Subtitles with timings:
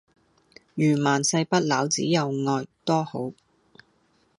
[0.73, 3.31] 如萬世不朽只有愛多好